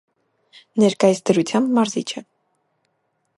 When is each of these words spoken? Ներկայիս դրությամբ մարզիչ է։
Ներկայիս 0.83 1.21
դրությամբ 1.31 1.77
մարզիչ 1.77 2.07
է։ 2.23 2.25